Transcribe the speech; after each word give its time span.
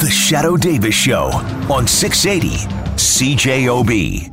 The 0.00 0.10
Shadow 0.10 0.56
Davis 0.56 0.94
Show 0.94 1.30
on 1.70 1.86
680 1.86 2.56
CJOB. 2.96 4.32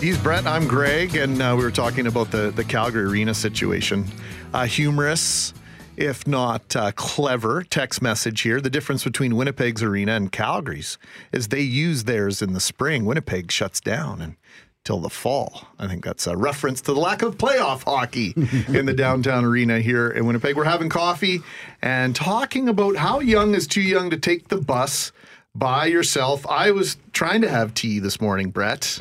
He's 0.00 0.16
Brett. 0.16 0.46
I'm 0.46 0.66
Greg, 0.66 1.14
and 1.16 1.42
uh, 1.42 1.54
we 1.58 1.62
were 1.62 1.70
talking 1.70 2.06
about 2.06 2.30
the 2.30 2.50
the 2.50 2.64
Calgary 2.64 3.04
Arena 3.04 3.34
situation. 3.34 4.06
Uh, 4.54 4.64
humorous, 4.64 5.52
if 5.96 6.26
not 6.26 6.74
uh, 6.74 6.92
clever, 6.92 7.62
text 7.62 8.00
message 8.00 8.40
here. 8.40 8.60
The 8.60 8.70
difference 8.70 9.04
between 9.04 9.36
Winnipeg's 9.36 9.82
arena 9.82 10.12
and 10.12 10.32
Calgary's 10.32 10.96
is 11.32 11.48
they 11.48 11.60
use 11.60 12.04
theirs 12.04 12.40
in 12.40 12.54
the 12.54 12.60
spring. 12.60 13.04
Winnipeg 13.04 13.52
shuts 13.52 13.80
down 13.80 14.22
and 14.22 14.36
till 14.84 14.98
the 15.00 15.10
fall. 15.10 15.68
I 15.78 15.86
think 15.86 16.04
that's 16.04 16.26
a 16.26 16.36
reference 16.36 16.80
to 16.82 16.94
the 16.94 17.00
lack 17.00 17.22
of 17.22 17.36
playoff 17.38 17.84
hockey 17.84 18.32
in 18.76 18.86
the 18.86 18.94
downtown 18.94 19.44
arena 19.44 19.80
here 19.80 20.08
in 20.08 20.26
Winnipeg. 20.26 20.56
We're 20.56 20.64
having 20.64 20.88
coffee 20.88 21.40
and 21.82 22.14
talking 22.16 22.68
about 22.68 22.96
how 22.96 23.20
young 23.20 23.54
is 23.54 23.66
too 23.66 23.82
young 23.82 24.10
to 24.10 24.16
take 24.16 24.48
the 24.48 24.56
bus 24.56 25.12
by 25.54 25.86
yourself. 25.86 26.46
I 26.46 26.70
was 26.70 26.96
trying 27.12 27.42
to 27.42 27.48
have 27.48 27.74
tea 27.74 27.98
this 27.98 28.20
morning, 28.20 28.50
Brett, 28.50 28.98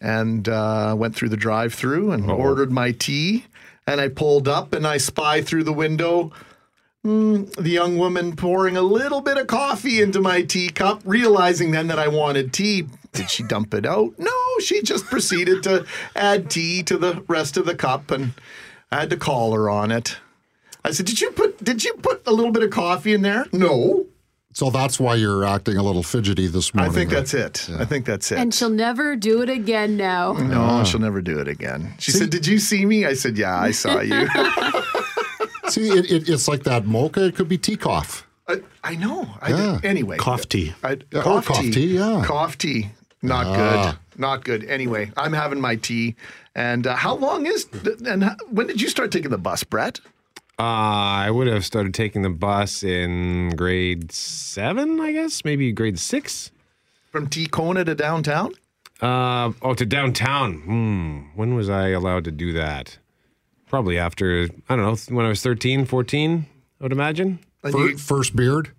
and 0.00 0.48
uh, 0.48 0.94
went 0.98 1.14
through 1.14 1.28
the 1.28 1.36
drive-through 1.36 2.12
and 2.12 2.30
ordered 2.30 2.72
my 2.72 2.92
tea. 2.92 3.46
And 3.86 4.00
I 4.00 4.08
pulled 4.08 4.48
up 4.48 4.72
and 4.72 4.86
I 4.86 4.96
spy 4.96 5.42
through 5.42 5.64
the 5.64 5.72
window 5.72 6.32
mm, 7.04 7.52
the 7.56 7.70
young 7.70 7.98
woman 7.98 8.36
pouring 8.36 8.76
a 8.76 8.82
little 8.82 9.20
bit 9.20 9.36
of 9.36 9.46
coffee 9.46 10.00
into 10.00 10.20
my 10.20 10.42
teacup, 10.42 11.02
realizing 11.04 11.70
then 11.72 11.88
that 11.88 11.98
I 11.98 12.08
wanted 12.08 12.52
tea. 12.52 12.86
Did 13.12 13.30
she 13.30 13.42
dump 13.42 13.74
it 13.74 13.84
out? 13.84 14.18
No, 14.18 14.32
she 14.60 14.82
just 14.82 15.04
proceeded 15.06 15.62
to 15.64 15.84
add 16.16 16.50
tea 16.50 16.82
to 16.84 16.96
the 16.96 17.22
rest 17.28 17.56
of 17.56 17.66
the 17.66 17.74
cup, 17.74 18.10
and 18.10 18.32
I 18.90 19.00
had 19.00 19.10
to 19.10 19.16
call 19.16 19.52
her 19.52 19.68
on 19.68 19.90
it. 19.90 20.16
I 20.84 20.90
said, 20.92 21.06
"Did 21.06 21.20
you 21.20 21.30
put 21.30 21.62
Did 21.62 21.84
you 21.84 21.94
put 21.94 22.22
a 22.26 22.32
little 22.32 22.52
bit 22.52 22.62
of 22.62 22.70
coffee 22.70 23.12
in 23.12 23.22
there?" 23.22 23.46
No. 23.52 24.06
So 24.54 24.68
that's 24.70 25.00
why 25.00 25.14
you're 25.14 25.44
acting 25.44 25.78
a 25.78 25.82
little 25.82 26.02
fidgety 26.02 26.46
this 26.46 26.74
morning. 26.74 26.90
I 26.90 26.94
think 26.94 27.08
then. 27.10 27.18
that's 27.20 27.32
it. 27.32 27.68
I 27.78 27.86
think 27.86 28.04
that's 28.04 28.30
it. 28.32 28.38
And 28.38 28.52
she'll 28.52 28.68
never 28.68 29.16
do 29.16 29.40
it 29.40 29.48
again 29.48 29.96
now. 29.96 30.32
no, 30.34 30.84
she'll 30.84 31.00
never 31.00 31.22
do 31.22 31.38
it 31.38 31.48
again. 31.48 31.94
She 31.98 32.10
said, 32.10 32.30
"Did 32.30 32.46
you 32.46 32.58
see 32.58 32.84
me?" 32.84 33.04
I 33.06 33.14
said, 33.14 33.38
"Yeah, 33.38 33.58
I 33.58 33.70
saw 33.70 34.00
you." 34.00 34.26
See, 35.68 35.88
it, 35.88 36.10
it, 36.10 36.28
it's 36.28 36.48
like 36.48 36.64
that 36.64 36.86
mocha. 36.86 37.26
It 37.26 37.36
could 37.36 37.48
be 37.48 37.56
tea 37.58 37.76
cough. 37.76 38.26
I, 38.48 38.60
I 38.84 38.94
know. 38.96 39.28
I, 39.40 39.50
Yeah. 39.50 39.80
Anyway, 39.84 40.16
Cough 40.18 40.48
tea. 40.48 40.74
I, 40.82 40.98
Yeah, 41.12 41.20
or 41.20 41.22
cough, 41.22 41.46
cough 41.46 41.60
tea. 41.60 41.70
tea, 41.70 41.94
yeah. 41.96 42.22
Cough 42.26 42.58
tea. 42.58 42.90
Not 43.22 43.46
Ah. 43.46 43.54
good. 44.14 44.20
Not 44.20 44.44
good. 44.44 44.64
Anyway, 44.64 45.10
I'm 45.16 45.32
having 45.32 45.60
my 45.60 45.76
tea. 45.76 46.16
And 46.54 46.86
uh, 46.86 46.96
how 46.96 47.14
long 47.14 47.46
is 47.46 47.66
and 48.06 48.24
how, 48.24 48.36
when 48.50 48.66
did 48.66 48.80
you 48.82 48.88
start 48.88 49.10
taking 49.12 49.30
the 49.30 49.38
bus, 49.38 49.64
Brett? 49.64 50.00
Uh, 50.58 50.62
I 51.26 51.30
would 51.30 51.46
have 51.46 51.64
started 51.64 51.94
taking 51.94 52.22
the 52.22 52.30
bus 52.30 52.82
in 52.82 53.50
grade 53.56 54.12
seven, 54.12 55.00
I 55.00 55.12
guess, 55.12 55.44
maybe 55.44 55.72
grade 55.72 55.98
six. 55.98 56.50
From 57.10 57.26
T 57.28 57.46
Kona 57.46 57.84
to 57.84 57.94
downtown? 57.94 58.52
Uh, 59.00 59.52
oh, 59.62 59.74
to 59.74 59.86
downtown. 59.86 60.60
Hmm. 60.60 61.18
When 61.34 61.54
was 61.54 61.68
I 61.70 61.88
allowed 61.88 62.24
to 62.24 62.30
do 62.30 62.52
that? 62.52 62.98
Probably 63.68 63.98
after, 63.98 64.48
I 64.68 64.76
don't 64.76 64.84
know, 65.10 65.16
when 65.16 65.24
I 65.24 65.30
was 65.30 65.42
13, 65.42 65.86
14, 65.86 66.46
I 66.80 66.84
would 66.84 66.92
imagine. 66.92 67.38
And 67.64 67.72
Fir- 67.72 67.88
you- 67.90 67.96
first 67.98 68.36
beard. 68.36 68.72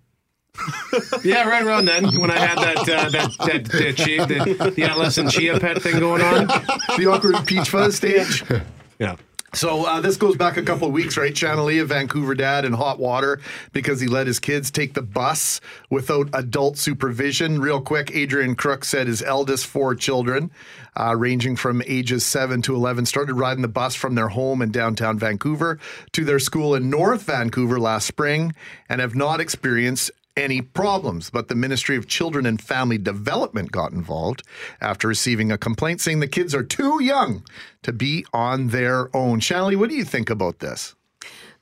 Yeah, 1.24 1.48
right 1.48 1.62
around 1.62 1.86
then 1.86 2.20
when 2.20 2.30
I 2.30 2.38
had 2.38 2.58
that, 2.58 2.76
uh, 2.78 3.08
that, 3.10 3.30
that, 3.38 3.64
that 3.64 3.96
chia, 3.96 4.26
the, 4.26 4.72
the 4.74 4.82
adolescent 4.84 5.30
chia 5.30 5.58
pet 5.58 5.82
thing 5.82 5.98
going 5.98 6.22
on. 6.22 6.46
the 6.96 7.06
awkward 7.06 7.46
peach 7.46 7.68
fuzz 7.68 7.96
stage. 7.96 8.44
Yeah. 8.96 9.16
So 9.54 9.84
uh, 9.86 10.00
this 10.00 10.16
goes 10.16 10.36
back 10.36 10.56
a 10.56 10.62
couple 10.62 10.86
of 10.86 10.94
weeks, 10.94 11.16
right? 11.16 11.36
Shanley, 11.36 11.80
a 11.80 11.84
Vancouver 11.84 12.36
dad, 12.36 12.64
in 12.64 12.72
hot 12.72 13.00
water 13.00 13.40
because 13.72 14.00
he 14.00 14.06
let 14.06 14.28
his 14.28 14.38
kids 14.38 14.70
take 14.70 14.94
the 14.94 15.02
bus 15.02 15.60
without 15.90 16.28
adult 16.32 16.78
supervision. 16.78 17.60
Real 17.60 17.80
quick, 17.80 18.14
Adrian 18.14 18.54
Crook 18.54 18.84
said 18.84 19.08
his 19.08 19.20
eldest 19.20 19.66
four 19.66 19.96
children, 19.96 20.52
uh, 20.96 21.16
ranging 21.16 21.56
from 21.56 21.82
ages 21.86 22.24
seven 22.24 22.62
to 22.62 22.74
eleven, 22.74 23.04
started 23.04 23.34
riding 23.34 23.62
the 23.62 23.68
bus 23.68 23.96
from 23.96 24.14
their 24.14 24.28
home 24.28 24.62
in 24.62 24.70
downtown 24.70 25.18
Vancouver 25.18 25.80
to 26.12 26.24
their 26.24 26.38
school 26.38 26.76
in 26.76 26.88
North 26.88 27.22
Vancouver 27.22 27.80
last 27.80 28.06
spring, 28.06 28.54
and 28.88 29.00
have 29.00 29.16
not 29.16 29.40
experienced 29.40 30.12
any 30.36 30.60
problems. 30.60 31.30
But 31.30 31.48
the 31.48 31.54
Ministry 31.54 31.96
of 31.96 32.06
Children 32.06 32.46
and 32.46 32.60
Family 32.60 32.98
Development 32.98 33.70
got 33.70 33.92
involved 33.92 34.42
after 34.80 35.08
receiving 35.08 35.52
a 35.52 35.58
complaint 35.58 36.00
saying 36.00 36.20
the 36.20 36.28
kids 36.28 36.54
are 36.54 36.64
too 36.64 37.02
young 37.02 37.44
to 37.82 37.92
be 37.92 38.26
on 38.32 38.68
their 38.68 39.14
own. 39.16 39.40
Shanley, 39.40 39.76
what 39.76 39.88
do 39.88 39.96
you 39.96 40.04
think 40.04 40.30
about 40.30 40.58
this? 40.58 40.94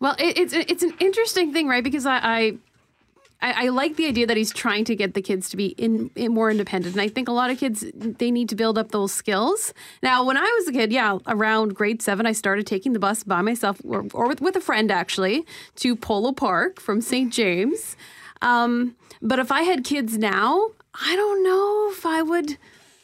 Well, 0.00 0.16
it, 0.18 0.36
it's 0.36 0.52
it's 0.52 0.82
an 0.82 0.94
interesting 0.98 1.52
thing, 1.52 1.68
right? 1.68 1.84
Because 1.84 2.06
I, 2.06 2.18
I 2.22 2.58
I 3.42 3.68
like 3.68 3.96
the 3.96 4.06
idea 4.06 4.26
that 4.26 4.36
he's 4.36 4.52
trying 4.52 4.84
to 4.86 4.96
get 4.96 5.14
the 5.14 5.22
kids 5.22 5.48
to 5.50 5.56
be 5.56 5.66
in, 5.66 6.10
in 6.14 6.32
more 6.32 6.50
independent, 6.50 6.94
and 6.94 7.02
I 7.02 7.08
think 7.08 7.28
a 7.28 7.32
lot 7.32 7.50
of 7.50 7.58
kids 7.58 7.84
they 7.94 8.30
need 8.30 8.48
to 8.48 8.56
build 8.56 8.78
up 8.78 8.92
those 8.92 9.12
skills. 9.12 9.74
Now, 10.02 10.24
when 10.24 10.36
I 10.36 10.42
was 10.58 10.68
a 10.68 10.72
kid, 10.72 10.92
yeah, 10.92 11.18
around 11.26 11.74
grade 11.74 12.02
seven, 12.02 12.24
I 12.26 12.32
started 12.32 12.66
taking 12.66 12.92
the 12.92 13.00
bus 13.00 13.24
by 13.24 13.42
myself 13.42 13.80
or, 13.84 14.06
or 14.14 14.28
with, 14.28 14.40
with 14.40 14.56
a 14.56 14.60
friend 14.60 14.90
actually 14.90 15.44
to 15.76 15.96
Polo 15.96 16.32
Park 16.32 16.80
from 16.80 17.00
St. 17.00 17.32
James. 17.32 17.96
Um, 18.42 18.96
but 19.22 19.38
if 19.38 19.50
I 19.50 19.62
had 19.62 19.84
kids 19.84 20.18
now, 20.18 20.70
I 20.94 21.16
don't 21.16 21.42
know 21.42 21.88
if 21.90 22.04
I 22.04 22.22
would 22.22 22.58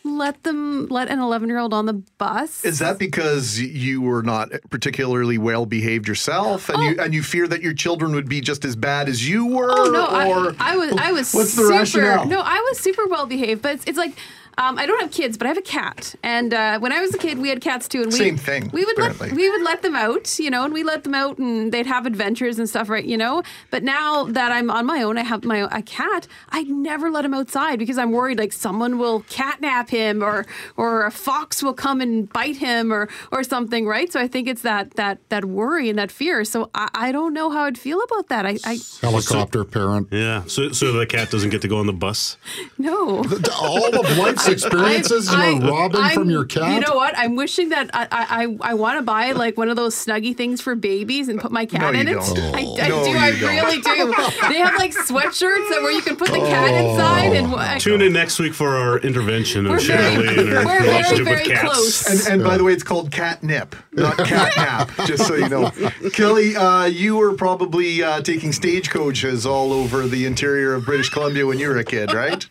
let 0.05 0.43
them 0.43 0.87
let 0.89 1.09
an 1.09 1.19
11 1.19 1.49
year 1.49 1.59
old 1.59 1.75
on 1.75 1.87
the 1.87 1.93
bus. 1.93 2.65
Is 2.65 2.79
that 2.79 2.99
because 2.99 3.61
you 3.61 4.01
were 4.01 4.23
not 4.23 4.51
particularly 4.71 5.39
well 5.39 5.67
behaved 5.67 6.09
yourself, 6.09 6.69
and 6.69 6.83
you 6.83 7.01
and 7.03 7.15
you 7.15 7.23
fear 7.23 7.47
that 7.49 7.63
your 7.63 7.75
children 7.75 8.13
would 8.15 8.29
be 8.29 8.41
just 8.41 8.65
as 8.65 8.77
bad 8.77 9.09
as 9.09 9.29
you 9.29 9.47
were? 9.47 9.71
Oh 9.71 9.91
no, 9.91 10.07
or 10.07 10.55
I, 10.59 10.73
I 10.73 10.77
was 10.77 10.93
I 10.93 11.13
was 11.13 11.35
what's 11.35 11.55
the 11.55 11.67
rationale? 11.67 12.27
No, 12.27 12.41
I 12.41 12.61
was 12.69 12.79
super 12.79 13.07
well 13.07 13.27
behaved, 13.27 13.63
but 13.63 13.75
it's, 13.75 13.85
it's 13.85 13.99
like 13.99 14.13
um, 14.59 14.77
I 14.77 14.87
don't 14.87 15.01
have 15.01 15.13
kids, 15.13 15.39
but 15.39 15.47
I 15.47 15.49
have 15.49 15.57
a 15.57 15.63
cat. 15.63 16.15
And 16.23 16.53
uh, 16.53 16.81
when 16.81 16.93
I 16.93 17.01
was 17.01 17.15
a 17.15 17.19
kid, 17.19 17.39
we 17.39 17.49
had 17.49 17.61
cats 17.61 17.87
too, 17.87 18.03
and 18.03 18.13
we 18.13 18.19
Same 18.19 18.37
thing, 18.37 18.71
We 18.73 18.85
would 18.85 18.99
let 18.99 19.13
apparently. 19.13 19.37
we 19.37 19.49
would 19.49 19.63
let 19.63 19.83
them 19.83 19.95
out, 19.95 20.39
you 20.39 20.51
know, 20.51 20.65
and 20.65 20.75
we 20.75 20.83
let 20.83 21.05
them 21.05 21.15
out, 21.15 21.39
and 21.39 21.71
they'd 21.73 21.87
have 21.87 22.07
adventures 22.07 22.59
and 22.59 22.69
stuff, 22.69 22.89
right? 22.89 23.05
You 23.05 23.17
know. 23.17 23.43
But 23.71 23.85
now 23.85 24.25
that 24.25 24.51
I'm 24.51 24.69
on 24.71 24.85
my 24.85 25.03
own, 25.03 25.17
I 25.17 25.23
have 25.23 25.45
my 25.45 25.69
a 25.71 25.81
cat. 25.83 26.27
I 26.51 26.65
never 26.65 27.09
let 27.11 27.25
him 27.25 27.35
outside 27.35 27.79
because 27.79 27.99
I'm 27.99 28.11
worried 28.11 28.39
like 28.39 28.53
someone 28.53 28.99
will 28.99 29.21
catnap 29.23 29.91
him, 29.91 30.23
or 30.25 30.45
or 30.77 31.07
a 31.07 31.11
fox 31.13 31.63
will 31.63 31.75
come 31.75 32.01
and 32.01 32.29
bite 32.33 32.57
him, 32.57 32.93
or 32.93 33.09
or 33.31 33.45
something, 33.45 33.87
right? 33.87 34.13
So 34.13 34.21
I 34.21 34.27
think 34.27 34.49
it's 34.49 34.63
that 34.63 34.95
that 34.95 35.21
that 35.29 35.45
worry 35.45 35.89
and 35.89 35.99
that 36.01 36.11
fear. 36.11 36.45
So 36.45 36.69
I, 36.75 36.89
I 36.95 37.13
don't 37.13 37.33
know 37.33 37.51
how 37.51 37.63
I'd 37.63 37.79
feel 37.79 38.03
about 38.03 38.29
that. 38.29 38.45
I, 38.45 38.59
I 38.65 38.79
Helicopter 39.01 39.65
parent. 39.65 40.09
Yeah. 40.11 40.43
So 40.47 40.73
so 40.73 40.93
the 40.93 41.07
cat 41.07 41.31
doesn't 41.31 41.51
get 41.51 41.63
to 41.63 41.69
go 41.69 41.79
on 41.79 41.87
the 41.87 41.93
bus. 41.93 42.37
no. 42.77 43.19
All 43.61 43.87
of 43.95 44.19
life's 44.19 44.48
experiences, 44.49 45.29
I- 45.29 45.51
you 45.51 45.59
know, 45.61 45.71
robbing 45.71 46.01
I'm- 46.01 46.15
from 46.15 46.31
your 46.31 46.45
cat. 46.45 46.73
You 46.75 46.81
know 46.81 46.95
what? 46.95 47.17
I'm 47.17 47.37
wishing 47.37 47.69
that 47.71 47.91
I 47.95 48.07
I, 48.11 48.57
I 48.71 48.75
want 48.75 48.99
to 48.99 49.03
buy 49.03 49.33
like 49.33 49.57
one 49.57 49.69
of 49.69 49.77
those 49.77 49.95
snuggy 49.95 50.37
things 50.37 50.61
for 50.61 50.75
babies 50.75 51.29
and 51.29 51.41
put 51.41 51.53
my 51.53 51.67
cat 51.67 51.81
No, 51.95 52.01
in 52.01 52.07
you 52.09 52.19
it. 52.19 52.35
don't. 52.35 52.39
I, 52.55 52.85
I 52.85 52.89
No, 52.89 53.05
do. 53.05 53.11
you 53.11 53.17
I 53.19 53.31
don't. 53.33 53.41
really 53.57 53.81
do. 53.81 54.15
They 54.49 54.59
have 54.61 54.77
like 54.77 54.93
sweatshirts 54.93 55.69
that 55.71 55.79
where 55.83 55.93
you 55.93 56.01
can 56.03 56.17
put 56.17 56.29
the 56.31 56.39
cat 56.39 56.71
Oh. 56.73 56.91
inside 56.93 57.33
and 57.37 57.55
I- 57.55 57.79
Tune 57.79 58.01
in 58.03 58.13
next 58.13 58.39
week 58.39 58.55
for 58.55 58.77
our 58.77 58.99
intervention 58.99 59.67
of 59.67 59.73
We're 59.73 59.81
very- 59.81 60.15
Shirley 60.15 60.29
and 60.29 60.49
her 60.49 60.65
we're 60.65 60.65
very, 60.65 60.83
relationship 60.89 61.27
with 61.27 61.45
cats. 61.45 61.63
close. 61.63 62.07
And, 62.27 62.33
and 62.35 62.45
by 62.45 62.57
the 62.57 62.65
way, 62.65 62.73
it's 62.73 62.83
called 62.83 63.11
catnip, 63.11 63.75
not 63.93 64.17
catnap, 64.19 65.07
just 65.07 65.27
so 65.27 65.35
you 65.35 65.49
know. 65.49 65.71
Kelly, 66.11 66.57
uh, 66.57 66.85
you 66.87 67.17
were 67.17 67.35
probably 67.35 68.03
uh, 68.03 68.21
taking 68.23 68.53
stagecoaches 68.53 69.45
all 69.47 69.73
over 69.73 70.07
the 70.07 70.25
interior 70.27 70.75
of 70.75 70.85
British 70.85 71.11
Columbia 71.11 71.47
when 71.47 71.59
you 71.59 71.69
were 71.69 71.77
a 71.79 71.85
kid, 71.85 72.13
right? 72.13 72.47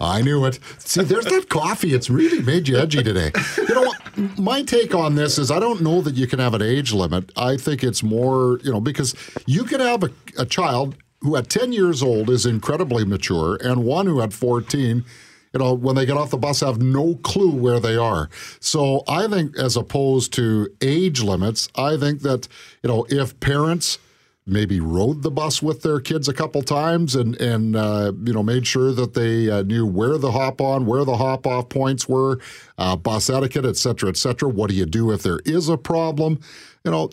I 0.00 0.22
knew 0.22 0.44
it. 0.44 0.58
See, 0.78 1.02
there's 1.24 1.42
that 1.42 1.48
coffee. 1.48 1.94
It's 1.94 2.10
really 2.10 2.40
made 2.42 2.68
you 2.68 2.78
edgy 2.78 3.02
today. 3.02 3.32
You 3.56 3.74
know? 3.74 3.92
My 4.38 4.62
take 4.62 4.94
on 4.94 5.14
this 5.14 5.38
is 5.38 5.50
I 5.50 5.58
don't 5.58 5.80
know 5.80 6.00
that 6.02 6.14
you 6.14 6.26
can 6.26 6.38
have 6.38 6.54
an 6.54 6.62
age 6.62 6.92
limit. 6.92 7.30
I 7.36 7.56
think 7.56 7.82
it's 7.82 8.02
more, 8.02 8.58
you 8.62 8.70
know, 8.70 8.80
because 8.80 9.14
you 9.46 9.64
can 9.64 9.80
have 9.80 10.02
a, 10.02 10.10
a 10.38 10.46
child 10.46 10.96
who 11.20 11.36
at 11.36 11.48
10 11.48 11.72
years 11.72 12.02
old 12.02 12.28
is 12.28 12.44
incredibly 12.44 13.04
mature 13.04 13.56
and 13.62 13.84
one 13.84 14.06
who 14.06 14.20
at 14.20 14.32
14 14.32 15.04
you 15.52 15.58
know, 15.58 15.74
when 15.74 15.96
they 15.96 16.06
get 16.06 16.16
off 16.16 16.30
the 16.30 16.38
bus, 16.38 16.60
have 16.60 16.80
no 16.80 17.16
clue 17.16 17.50
where 17.50 17.78
they 17.78 17.96
are. 17.96 18.30
So 18.60 19.02
I 19.06 19.28
think, 19.28 19.58
as 19.58 19.76
opposed 19.76 20.32
to 20.34 20.68
age 20.80 21.20
limits, 21.20 21.68
I 21.74 21.96
think 21.96 22.22
that, 22.22 22.48
you 22.82 22.88
know, 22.88 23.06
if 23.10 23.38
parents 23.40 23.98
maybe 24.46 24.80
rode 24.80 25.22
the 25.22 25.30
bus 25.30 25.62
with 25.62 25.82
their 25.82 26.00
kids 26.00 26.28
a 26.28 26.32
couple 26.32 26.62
times 26.62 27.14
and 27.14 27.40
and 27.40 27.76
uh, 27.76 28.12
you 28.24 28.32
know 28.32 28.42
made 28.42 28.66
sure 28.66 28.92
that 28.92 29.14
they 29.14 29.50
uh, 29.50 29.62
knew 29.62 29.86
where 29.86 30.18
the 30.18 30.32
hop 30.32 30.60
on, 30.60 30.86
where 30.86 31.04
the 31.04 31.16
hop 31.16 31.46
off 31.46 31.68
points 31.68 32.08
were, 32.08 32.38
uh, 32.78 32.96
bus 32.96 33.30
etiquette, 33.30 33.64
et 33.64 33.76
cetera, 33.76 34.08
et 34.08 34.16
cetera. 34.16 34.48
What 34.48 34.70
do 34.70 34.76
you 34.76 34.86
do 34.86 35.10
if 35.12 35.22
there 35.22 35.40
is 35.44 35.68
a 35.68 35.76
problem? 35.76 36.40
You 36.84 36.90
know. 36.90 37.10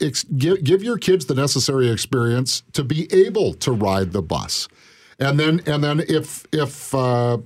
Ex- 0.00 0.22
give, 0.22 0.62
give 0.62 0.84
your 0.84 0.96
kids 0.96 1.26
the 1.26 1.34
necessary 1.34 1.90
experience 1.90 2.62
to 2.72 2.84
be 2.84 3.12
able 3.12 3.52
to 3.54 3.72
ride 3.72 4.12
the 4.12 4.22
bus, 4.22 4.68
and 5.18 5.40
then 5.40 5.60
and 5.66 5.82
then 5.82 5.98
if 6.06 6.46
if 6.52 6.94
uh, 6.94 7.38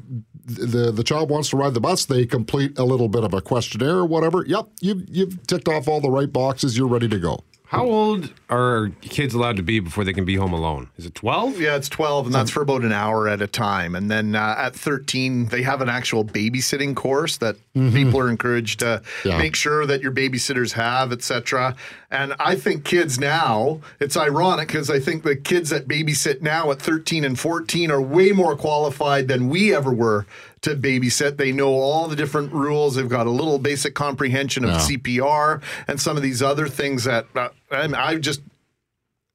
the 0.45 0.93
the 0.93 1.03
child 1.03 1.31
wants 1.31 1.49
to 1.49 1.57
ride 1.57 1.73
the 1.73 1.81
bus, 1.81 2.05
they 2.05 2.27
complete 2.27 2.79
a 2.79 2.85
little 2.85 3.09
bit 3.09 3.25
of 3.25 3.33
a 3.33 3.41
questionnaire 3.41 3.97
or 3.97 4.05
whatever. 4.05 4.45
Yep, 4.47 4.69
you 4.83 5.03
you've 5.09 5.47
ticked 5.47 5.67
off 5.67 5.89
all 5.89 6.03
the 6.03 6.11
right 6.11 6.31
boxes. 6.31 6.77
You're 6.77 6.89
ready 6.89 7.09
to 7.09 7.19
go. 7.19 7.41
How 7.65 7.87
old 7.87 8.35
are 8.51 8.91
kids 9.03 9.35
allowed 9.35 9.57
to 9.57 9.63
be 9.63 9.79
before 9.81 10.05
they 10.05 10.13
can 10.13 10.25
be 10.25 10.37
home 10.37 10.53
alone? 10.53 10.89
Is 10.97 11.05
it 11.07 11.15
12? 11.15 11.61
Yeah, 11.61 11.77
it's 11.77 11.89
12, 11.89 12.27
and 12.27 12.35
that's 12.35 12.51
for 12.51 12.63
about 12.63 12.83
an 12.83 12.93
hour 12.93 13.29
at 13.29 13.43
a 13.43 13.47
time. 13.47 13.95
And 13.95 14.11
then 14.11 14.35
uh, 14.35 14.55
at 14.59 14.75
13, 14.75 15.47
they 15.47 15.63
have 15.63 15.81
an 15.83 15.89
actual 15.89 16.25
babysitting 16.25 16.95
course 16.97 17.37
that 17.39 17.57
people 17.75 18.19
are 18.19 18.29
encouraged 18.31 18.81
to 18.81 19.03
Yeah. 19.25 19.39
make 19.39 19.55
sure 19.55 19.87
that 19.87 20.01
your 20.01 20.13
babysitters 20.13 20.73
have, 20.73 21.13
etc. 21.13 21.77
And 22.11 22.35
I 22.41 22.57
think 22.57 22.85
kids 22.85 23.21
now, 23.21 23.81
it's 24.01 24.17
ironic 24.17 24.69
because 24.69 24.91
I 24.91 24.99
think 24.99 25.23
the 25.25 25.37
kids 25.37 25.71
that 25.71 25.87
babysit 25.87 26.41
now 26.43 26.71
at 26.71 26.81
13 26.81 27.25
and 27.25 27.39
14 27.39 27.91
are 27.91 28.01
way 28.01 28.33
more 28.33 28.57
qualified 28.57 29.29
than 29.29 29.49
we 29.49 29.75
ever 29.75 29.93
were 29.93 30.27
to 30.63 30.75
babysit. 30.75 31.37
They 31.37 31.53
know 31.53 31.69
all 31.75 32.09
the 32.09 32.17
different 32.17 32.53
rules. 32.53 32.97
They've 32.97 33.09
got 33.09 33.29
a 33.29 33.31
little 33.31 33.61
basic 33.61 33.95
comprehension 33.95 34.65
of 34.65 34.71
Yeah. 34.71 34.79
CPR 34.79 35.61
and 35.87 36.01
some 36.01 36.17
of 36.17 36.23
these 36.25 36.43
other 36.43 36.67
things 36.67 37.05
that 37.05 37.27
uh, 37.37 37.51
I, 37.71 37.89
I 37.95 38.17
just 38.17 38.41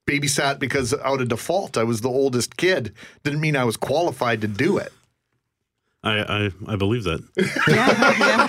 babysat 0.07 0.59
because 0.59 0.93
out 0.93 1.21
of 1.21 1.29
default 1.29 1.77
I 1.77 1.83
was 1.83 2.01
the 2.01 2.09
oldest 2.09 2.57
kid. 2.57 2.93
Didn't 3.23 3.41
mean 3.41 3.55
I 3.55 3.63
was 3.63 3.77
qualified 3.77 4.41
to 4.41 4.47
do 4.47 4.77
it. 4.77 4.91
I, 6.03 6.19
I, 6.19 6.73
I 6.73 6.75
believe 6.75 7.05
that. 7.05 7.23
Yeah, 7.67 7.87
yeah. 8.19 8.47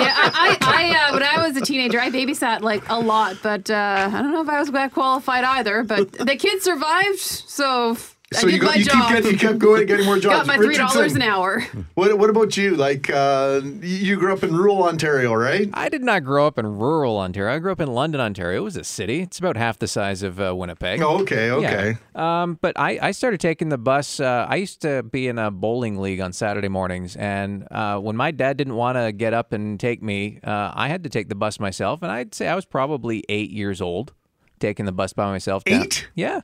yeah 0.00 0.14
I, 0.16 0.30
I, 0.34 0.56
I 0.60 1.08
uh, 1.08 1.12
when 1.14 1.22
I 1.22 1.46
was 1.46 1.56
a 1.56 1.60
teenager, 1.60 2.00
I 2.00 2.10
babysat 2.10 2.60
like 2.62 2.88
a 2.88 2.98
lot, 2.98 3.36
but 3.42 3.70
uh, 3.70 4.10
I 4.12 4.20
don't 4.20 4.32
know 4.32 4.42
if 4.42 4.48
I 4.48 4.58
was 4.58 4.70
that 4.72 4.92
qualified 4.92 5.44
either. 5.44 5.84
But 5.84 6.10
the 6.12 6.34
kids 6.36 6.64
survived, 6.64 7.20
so, 7.20 7.96
So 8.32 8.48
I 8.48 8.50
did 8.50 8.54
you, 8.54 8.60
go, 8.60 8.66
my 8.66 8.74
you 8.74 8.84
job. 8.84 8.94
keep 8.94 9.08
getting, 9.16 9.30
you 9.32 9.38
kept 9.38 9.58
going, 9.58 9.86
getting 9.86 10.06
more 10.06 10.18
jobs. 10.18 10.38
Got 10.38 10.46
my 10.46 10.56
three 10.56 10.76
dollars 10.76 11.14
an 11.14 11.22
hour. 11.22 11.60
What, 11.94 12.18
what 12.18 12.30
about 12.30 12.56
you? 12.56 12.74
Like 12.74 13.08
uh, 13.10 13.60
you 13.80 14.16
grew 14.16 14.32
up 14.32 14.42
in 14.42 14.52
rural 14.56 14.82
Ontario, 14.82 15.32
right? 15.34 15.68
I 15.72 15.88
did 15.88 16.02
not 16.02 16.24
grow 16.24 16.46
up 16.46 16.58
in 16.58 16.66
rural 16.66 17.18
Ontario. 17.18 17.54
I 17.54 17.58
grew 17.60 17.70
up 17.70 17.80
in 17.80 17.88
London, 17.92 18.20
Ontario. 18.20 18.60
It 18.62 18.64
was 18.64 18.76
a 18.76 18.82
city. 18.82 19.20
It's 19.20 19.38
about 19.38 19.56
half 19.56 19.78
the 19.78 19.86
size 19.86 20.22
of 20.24 20.40
uh, 20.40 20.52
Winnipeg. 20.56 21.00
Oh, 21.02 21.20
okay, 21.20 21.50
okay. 21.50 21.96
Yeah. 22.16 22.42
Um, 22.42 22.58
but 22.60 22.76
I, 22.78 22.98
I 23.00 23.10
started 23.12 23.38
taking 23.38 23.68
the 23.68 23.78
bus. 23.78 24.18
Uh, 24.18 24.46
I 24.48 24.56
used 24.56 24.80
to 24.82 25.02
be 25.04 25.28
in 25.28 25.38
a 25.38 25.50
bowling 25.52 26.00
league 26.00 26.20
on 26.20 26.32
Saturday 26.32 26.68
mornings, 26.68 27.14
and 27.14 27.68
uh, 27.70 27.98
when 28.00 28.16
my 28.16 28.30
dad 28.32 28.56
didn't 28.56 28.74
want 28.74 28.96
to 28.98 29.12
get 29.12 29.32
up 29.34 29.52
and 29.52 29.78
take 29.78 30.02
me, 30.02 30.40
uh, 30.42 30.72
I 30.74 30.88
had 30.88 31.04
to 31.04 31.10
take 31.10 31.28
the 31.28 31.34
bus 31.36 31.60
myself. 31.60 32.02
And 32.02 32.10
I'd 32.10 32.34
say 32.34 32.48
I 32.48 32.56
was 32.56 32.64
probably 32.64 33.22
eight 33.28 33.50
years 33.50 33.80
old, 33.80 34.12
taking 34.58 34.86
the 34.86 34.92
bus 34.92 35.12
by 35.12 35.26
myself. 35.30 35.62
down- 35.64 35.82
Eight? 35.82 36.08
Yeah, 36.16 36.40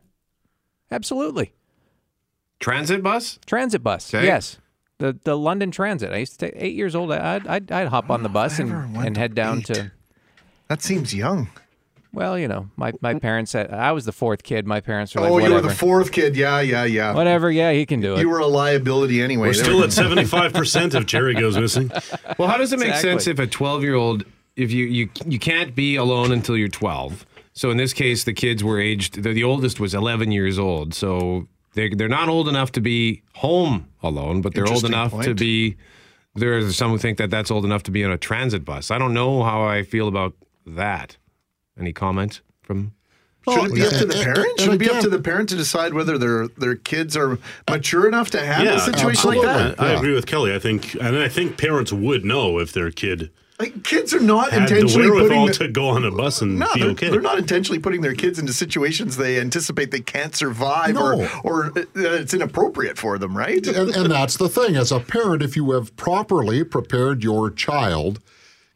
absolutely. 0.93 1.53
Transit 2.61 3.03
bus? 3.03 3.39
Transit 3.47 3.83
bus. 3.83 4.15
Okay. 4.15 4.27
Yes. 4.27 4.59
The 4.99 5.19
the 5.25 5.37
London 5.37 5.71
Transit. 5.71 6.13
I 6.13 6.19
used 6.19 6.39
to 6.39 6.47
take 6.47 6.55
eight 6.57 6.75
years 6.75 6.95
old. 6.95 7.11
I'd 7.11 7.47
I'd, 7.47 7.73
I'd 7.73 7.89
hop 7.89 8.11
on 8.11 8.23
the 8.23 8.29
oh, 8.29 8.33
bus 8.33 8.59
and, 8.59 8.97
and 8.97 9.17
head 9.17 9.35
down 9.35 9.59
eight. 9.59 9.65
to. 9.67 9.93
That 10.69 10.83
seems 10.83 11.13
young. 11.15 11.49
Well, 12.13 12.37
you 12.39 12.49
know, 12.49 12.69
my, 12.77 12.93
my 13.01 13.15
parents 13.15 13.53
said 13.53 13.71
I 13.71 13.93
was 13.93 14.05
the 14.05 14.13
fourth 14.13 14.43
kid. 14.43 14.67
My 14.67 14.81
parents 14.81 15.15
were 15.15 15.21
like, 15.21 15.31
oh, 15.31 15.39
you 15.39 15.45
whatever, 15.45 15.63
were 15.63 15.69
the 15.69 15.75
fourth 15.75 16.11
kid. 16.11 16.37
Yeah, 16.37 16.61
yeah, 16.61 16.85
yeah. 16.85 17.15
whatever. 17.15 17.51
Yeah, 17.51 17.73
he 17.73 17.87
can 17.87 18.01
do 18.01 18.15
it. 18.15 18.21
You 18.21 18.29
were 18.29 18.41
a 18.41 18.47
liability 18.47 19.23
anyway. 19.23 19.49
We're 19.49 19.55
still 19.55 19.83
at 19.85 19.93
seventy 19.93 20.25
five 20.25 20.53
percent 20.53 20.95
if 20.95 21.07
Jerry 21.07 21.35
goes 21.35 21.57
missing. 21.57 21.91
Well, 22.39 22.49
how 22.49 22.57
does 22.57 22.73
it 22.73 22.79
make 22.79 22.89
Exactly. 22.89 23.11
sense 23.11 23.27
if 23.27 23.39
a 23.39 23.47
12 23.47 23.83
year 23.83 23.95
old, 23.95 24.25
if 24.57 24.73
you, 24.73 24.87
you 24.87 25.11
you 25.27 25.39
can't 25.39 25.75
be 25.75 25.97
alone 25.97 26.33
until 26.33 26.57
you're 26.57 26.69
12? 26.69 27.27
So 27.53 27.71
in 27.71 27.77
this 27.77 27.93
case, 27.93 28.25
the 28.25 28.33
kids 28.33 28.65
were 28.65 28.81
aged. 28.81 29.23
The, 29.23 29.35
the 29.35 29.45
oldest 29.45 29.79
was 29.79 29.93
11 29.95 30.33
years 30.33 30.59
old. 30.59 30.95
So 30.95 31.49
they 31.75 31.89
they're 31.91 32.09
not 32.09 32.29
old 32.29 32.49
enough 32.49 32.73
to 32.73 32.81
be 32.81 33.23
home 33.35 33.89
alone, 34.03 34.41
but 34.41 34.55
they're 34.55 34.65
old 34.65 34.85
Interesting 34.85 34.93
enough 34.93 35.11
to 35.13 35.17
point. 35.29 35.39
be. 35.39 35.77
There's 36.35 36.77
some 36.77 36.93
who 36.93 36.99
think 36.99 37.19
that 37.19 37.31
that's 37.31 37.51
old 37.51 37.65
enough 37.65 37.83
to 37.85 37.91
be 37.91 38.05
on 38.05 38.13
a 38.13 38.19
transit 38.19 38.65
bus. 38.65 38.91
I 38.93 38.99
don't 38.99 39.13
know 39.13 39.43
how 39.43 39.65
I 39.65 39.83
feel 39.83 40.07
about 40.07 40.35
that. 40.65 41.17
Any 41.79 41.93
comment 41.93 42.41
from? 42.63 42.93
Should 43.49 43.71
it 43.71 43.75
be 43.75 43.83
up 43.83 43.93
to 43.95 44.05
the 44.07 44.15
parent? 44.23 44.61
Should 44.61 44.75
it 44.75 44.79
be 44.79 44.91
up 44.91 45.01
to 45.01 45.09
the 45.09 45.19
parent 45.19 45.49
to 45.49 45.57
decide 45.57 45.93
whether 45.95 46.19
their 46.19 46.47
their 46.49 46.77
kids 46.77 47.17
are 47.17 47.39
mature 47.69 48.07
enough 48.07 48.31
to 48.33 48.41
handle 48.45 48.75
Yeah, 48.75 48.81
a 48.81 48.81
situation 48.81 49.31
like 49.31 49.39
absolutely. 49.39 49.71
that? 49.77 49.81
I 49.81 49.93
Yeah. 49.93 49.99
agree 49.99 50.15
with 50.15 50.27
Kelly. 50.27 50.55
I 50.55 50.59
think, 50.59 50.95
and 51.01 51.17
I 51.17 51.29
think 51.29 51.57
parents 51.57 51.91
would 51.93 52.25
know 52.25 52.59
if 52.61 52.73
their 52.73 52.91
kid 52.91 53.31
Like 53.61 53.85
kids 53.85 54.15
are 54.15 54.21
not 54.21 54.51
had 54.53 54.69
the 54.69 54.79
intentionally 54.79 55.11
putting 55.21 55.47
the- 55.47 55.53
to 55.53 55.69
go 55.69 55.89
on 55.89 56.05
a 56.05 56.11
bus 56.11 56.41
and 56.43 56.59
No, 56.59 56.67
be 56.75 56.81
they're, 56.81 56.91
okay. 56.91 57.11
they're 57.11 57.21
not 57.21 57.39
intentionally 57.39 57.79
putting 57.79 58.01
their 58.01 58.15
kids 58.15 58.39
into 58.39 58.53
situations 58.53 59.17
they 59.17 59.39
anticipate 59.39 59.91
they 59.91 60.01
can't 60.01 60.35
survive 60.35 60.95
No. 60.95 61.21
or 61.21 61.31
or 61.45 61.67
uh, 61.79 61.83
it's 61.95 62.33
inappropriate 62.35 62.97
for 62.99 63.19
them, 63.19 63.37
right? 63.37 63.65
and, 63.67 63.91
and 63.95 64.11
that's 64.11 64.37
the 64.39 64.49
thing. 64.49 64.77
As 64.77 64.91
a 64.91 65.01
parent, 65.01 65.43
if 65.43 65.57
you 65.57 65.71
have 65.73 65.95
properly 65.97 66.65
prepared 66.65 67.23
your 67.23 67.51
child, 67.51 68.21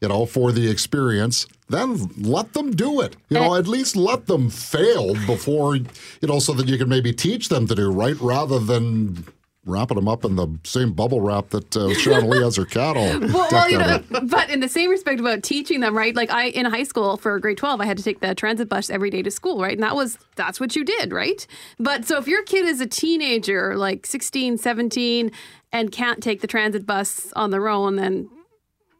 you 0.01 0.07
know, 0.09 0.25
for 0.25 0.51
the 0.51 0.69
experience, 0.69 1.47
then 1.67 2.11
let 2.17 2.53
them 2.53 2.71
do 2.71 3.01
it. 3.01 3.15
You 3.29 3.39
know, 3.39 3.55
at 3.55 3.67
least 3.67 3.95
let 3.95 4.27
them 4.27 4.49
fail 4.51 5.15
before, 5.25 5.77
you 5.77 5.87
know, 6.21 6.37
so 6.39 6.53
that 6.53 6.67
you 6.67 6.77
can 6.77 6.87
maybe 6.89 7.11
teach 7.11 7.49
them 7.49 7.65
to 7.67 7.73
do 7.73 7.91
right 7.91 8.19
rather 8.21 8.59
than 8.59 9.25
wrapping 9.65 9.95
them 9.95 10.07
up 10.07 10.23
in 10.23 10.35
the 10.35 10.47
same 10.63 10.93
bubble 10.93 11.21
wrap 11.21 11.49
that 11.49 11.75
uh, 11.75 11.93
Shanley 11.95 12.41
has 12.41 12.55
her 12.55 12.65
cat 12.65 12.95
all 12.95 13.19
Well, 13.19 13.47
well, 13.51 13.69
you 13.69 13.77
know, 13.77 14.01
but 14.23 14.49
in 14.49 14.59
the 14.59 14.69
same 14.69 14.89
respect 14.89 15.19
about 15.19 15.43
teaching 15.43 15.79
them, 15.79 15.97
right? 15.97 16.15
Like 16.15 16.29
I 16.29 16.45
in 16.45 16.65
high 16.65 16.83
school 16.83 17.17
for 17.17 17.39
grade 17.39 17.57
12, 17.57 17.81
I 17.81 17.85
had 17.85 17.97
to 17.97 18.03
take 18.03 18.19
the 18.19 18.35
transit 18.35 18.69
bus 18.69 18.89
every 18.89 19.09
day 19.09 19.23
to 19.23 19.31
school, 19.31 19.61
right? 19.61 19.73
And 19.73 19.83
that 19.83 19.95
was 19.95 20.17
that's 20.35 20.59
what 20.59 20.75
you 20.75 20.85
did, 20.85 21.11
right? 21.11 21.45
But 21.79 22.05
so 22.05 22.17
if 22.17 22.27
your 22.27 22.43
kid 22.43 22.65
is 22.65 22.79
a 22.79 22.87
teenager, 22.87 23.75
like 23.75 24.05
16, 24.05 24.57
17 24.57 25.31
and 25.71 25.91
can't 25.91 26.21
take 26.21 26.41
the 26.41 26.47
transit 26.47 26.85
bus 26.85 27.33
on 27.35 27.51
their 27.51 27.67
own, 27.67 27.95
then 27.95 28.29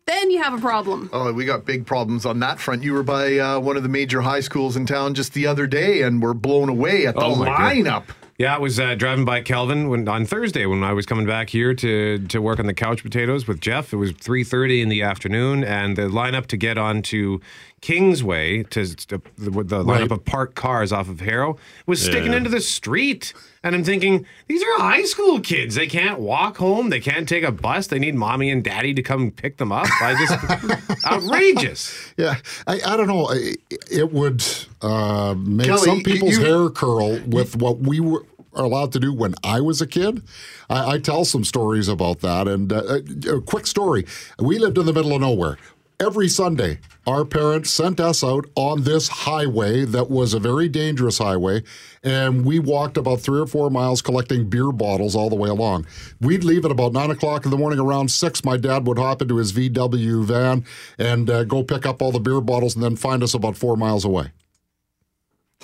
then 0.07 0.29
you 0.29 0.41
have 0.41 0.53
a 0.53 0.59
problem. 0.59 1.09
Oh, 1.13 1.33
we 1.33 1.45
got 1.45 1.65
big 1.65 1.85
problems 1.85 2.25
on 2.25 2.39
that 2.39 2.59
front. 2.59 2.83
You 2.83 2.93
were 2.93 3.03
by 3.03 3.37
uh, 3.39 3.59
one 3.59 3.75
of 3.75 3.81
the 3.83 3.89
major 3.89 4.21
high 4.21 4.39
schools 4.39 4.75
in 4.75 4.85
town 4.85 5.15
just 5.15 5.33
the 5.33 5.47
other 5.47 5.65
day 5.65 6.03
and 6.03 6.21
were 6.21 6.35
blown 6.35 6.69
away 6.69 7.07
at 7.07 7.15
the 7.15 7.21
Oh, 7.21 7.35
my 7.35 7.45
God. 7.83 8.03
Yeah, 8.37 8.53
I 8.53 8.59
was 8.59 8.81
uh, 8.81 8.95
driving 8.95 9.23
by 9.23 9.41
Kelvin 9.41 9.87
when 9.87 10.09
on 10.09 10.25
Thursday 10.25 10.65
when 10.65 10.83
I 10.83 10.91
was 10.91 11.05
coming 11.05 11.25
back 11.25 11.49
here 11.49 11.73
to 11.73 12.17
to 12.17 12.41
work 12.41 12.59
on 12.59 12.65
the 12.65 12.73
couch 12.73 13.01
potatoes 13.01 13.47
with 13.47 13.61
Jeff. 13.61 13.93
It 13.93 13.95
was 13.95 14.11
three 14.11 14.43
thirty 14.43 14.81
in 14.81 14.89
the 14.89 15.03
afternoon, 15.03 15.63
and 15.63 15.95
the 15.95 16.09
lineup 16.09 16.47
to 16.47 16.57
get 16.57 16.77
onto 16.77 17.39
Kingsway 17.85 18.63
to, 18.63 18.95
to 18.95 19.21
the, 19.37 19.51
the 19.51 19.83
lineup 19.83 19.87
Right. 19.87 20.11
of 20.11 20.25
parked 20.25 20.55
cars 20.55 20.91
off 20.91 21.07
of 21.07 21.19
Harrow 21.19 21.55
was 21.85 22.01
sticking 22.01 22.31
Yeah. 22.31 22.37
into 22.37 22.49
the 22.49 22.59
street. 22.59 23.31
And 23.63 23.75
I'm 23.75 23.83
thinking, 23.83 24.25
these 24.47 24.63
are 24.63 24.79
high 24.79 25.03
school 25.03 25.39
kids. 25.39 25.75
They 25.75 25.85
can't 25.85 26.19
walk 26.19 26.57
home. 26.57 26.89
They 26.89 26.99
can't 26.99 27.29
take 27.29 27.43
a 27.43 27.51
bus. 27.51 27.85
They 27.85 27.99
need 27.99 28.15
mommy 28.15 28.49
and 28.49 28.63
daddy 28.63 28.95
to 28.95 29.03
come 29.03 29.29
pick 29.29 29.57
them 29.57 29.71
up. 29.71 29.85
I 30.01 30.15
just 30.17 31.05
outrageous. 31.05 32.11
Yeah, 32.17 32.37
I, 32.65 32.79
I 32.85 32.97
don't 32.97 33.07
know. 33.07 33.27
I- 33.29 33.53
It 33.91 34.11
would 34.11 34.43
uh, 34.81 35.35
make 35.37 35.67
Kelly, 35.67 35.79
some 35.85 36.01
people's 36.01 36.37
you- 36.39 36.45
hair 36.45 36.69
curl 36.69 37.19
with 37.27 37.55
what 37.55 37.77
we 37.79 37.99
were 37.99 38.25
are 38.53 38.63
allowed 38.63 38.93
to 38.93 38.99
do 39.01 39.13
when 39.13 39.35
I 39.43 39.59
was 39.59 39.81
a 39.81 39.85
kid. 39.87 40.23
I, 40.69 40.93
I 40.93 40.97
tell 40.99 41.25
some 41.25 41.43
stories 41.43 41.89
about 41.89 42.21
that. 42.21 42.47
And 42.47 42.71
uh, 42.71 42.99
a, 43.27 43.35
a 43.35 43.41
quick 43.41 43.67
story: 43.67 44.05
we 44.39 44.57
lived 44.59 44.77
in 44.77 44.85
the 44.85 44.93
middle 44.93 45.13
of 45.13 45.19
nowhere. 45.21 45.57
Every 45.97 46.27
Sunday, 46.27 46.79
our 47.07 47.23
parents 47.23 47.71
sent 47.71 48.01
us 48.01 48.21
out 48.21 48.45
on 48.55 48.83
this 48.83 49.07
highway 49.07 49.85
that 49.85 50.09
was 50.09 50.33
a 50.33 50.39
very 50.39 50.67
dangerous 50.67 51.19
highway, 51.19 51.63
and 52.03 52.43
we 52.43 52.59
walked 52.59 52.97
about 52.97 53.21
three 53.21 53.39
or 53.39 53.47
four 53.47 53.69
miles 53.69 54.01
collecting 54.01 54.49
beer 54.49 54.73
bottles 54.73 55.15
all 55.15 55.29
the 55.29 55.37
way 55.37 55.47
along. 55.47 55.87
We'd 56.19 56.43
leave 56.43 56.65
at 56.65 56.71
about 56.71 56.91
nine 56.91 57.11
o'clock 57.11 57.45
in 57.45 57.51
the 57.51 57.57
morning. 57.57 57.79
Around 57.79 58.11
six, 58.11 58.43
my 58.43 58.57
dad 58.57 58.85
would 58.87 58.97
hop 58.97 59.21
into 59.21 59.37
his 59.37 59.53
VW 59.53 60.25
van 60.25 60.65
and 60.97 61.29
uh, 61.29 61.45
go 61.45 61.63
pick 61.63 61.85
up 61.85 62.01
all 62.01 62.11
the 62.11 62.19
beer 62.19 62.41
bottles 62.41 62.75
and 62.75 62.83
then 62.83 62.97
find 62.97 63.23
us 63.23 63.33
about 63.33 63.55
four 63.55 63.77
miles 63.77 64.03
away. 64.03 64.31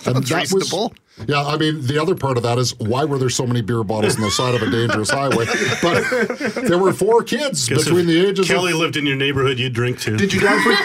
And 0.05 0.25
Sounds 0.25 0.53
reasonable. 0.53 0.93
Yeah, 1.27 1.45
I 1.45 1.57
mean, 1.57 1.85
the 1.85 2.01
other 2.01 2.15
part 2.15 2.37
of 2.37 2.43
that 2.43 2.57
is 2.57 2.77
why 2.79 3.03
were 3.05 3.17
there 3.17 3.29
so 3.29 3.45
many 3.45 3.61
beer 3.61 3.83
bottles 3.83 4.15
on 4.15 4.21
the 4.21 4.31
side 4.31 4.55
of 4.55 4.61
a 4.61 4.69
dangerous 4.69 5.09
highway? 5.09 5.45
But 5.81 6.65
there 6.67 6.77
were 6.77 6.93
four 6.93 7.21
kids 7.23 7.67
Guess 7.67 7.83
between 7.83 8.07
the 8.07 8.27
ages 8.27 8.47
Kelly 8.47 8.71
of. 8.71 8.79
lived 8.79 8.97
in 8.97 9.05
your 9.05 9.17
neighborhood, 9.17 9.59
you'd 9.59 9.73
drink 9.73 9.99
too. 9.99 10.17
Did 10.17 10.33
your 10.33 10.41
dad 10.43 10.63
put 10.63 10.77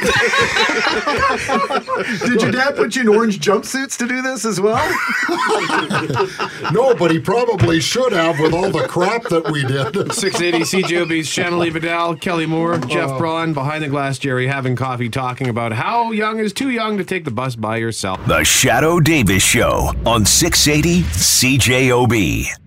Did 2.28 2.42
your 2.42 2.50
dad 2.50 2.76
put 2.76 2.96
you 2.96 3.02
in 3.02 3.08
orange 3.08 3.38
jumpsuits 3.38 3.96
to 3.98 4.06
do 4.06 4.20
this 4.22 4.44
as 4.44 4.60
well? 4.60 4.76
No, 6.72 6.94
but 6.94 7.10
he 7.10 7.18
probably 7.18 7.80
should 7.80 8.12
have 8.12 8.38
with 8.40 8.52
all 8.52 8.70
the 8.70 8.86
crap 8.88 9.24
that 9.24 9.50
we 9.50 9.62
did. 9.62 10.12
680 10.12 10.82
CJOB's 10.82 11.28
Shanley 11.28 11.70
Vidal, 11.76 12.16
Kelly 12.16 12.46
Moore, 12.46 12.78
Jeff 12.78 13.10
oh. 13.10 13.18
Braun, 13.18 13.52
behind 13.52 13.84
the 13.84 13.88
glass, 13.88 14.18
Jerry, 14.18 14.46
having 14.46 14.76
coffee, 14.76 15.08
talking 15.08 15.48
about 15.48 15.72
how 15.72 16.10
young 16.12 16.38
is 16.38 16.52
too 16.52 16.70
young 16.70 16.98
to 16.98 17.04
take 17.04 17.24
the 17.24 17.30
bus 17.30 17.56
by 17.56 17.76
yourself. 17.76 18.24
The 18.26 18.42
Shadow 18.44 19.00
Davis 19.00 19.42
Show 19.42 19.92
on 20.16 20.24
680 20.24 21.02
CJOB. 21.02 22.65